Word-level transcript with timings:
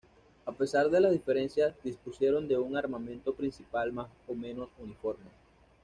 A 0.47 0.51
pesar 0.51 0.89
de 0.89 0.99
las 0.99 1.11
diferencias 1.11 1.75
dispusieron 1.83 2.47
de 2.47 2.57
un 2.57 2.75
armamento 2.75 3.35
principal 3.35 3.93
más 3.93 4.07
o 4.27 4.33
menos 4.33 4.69
uniforme. 4.79 5.29